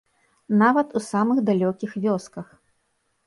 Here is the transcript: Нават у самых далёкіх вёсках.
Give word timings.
Нават 0.61 0.95
у 0.99 1.01
самых 1.11 1.37
далёкіх 1.51 1.91
вёсках. 2.05 2.47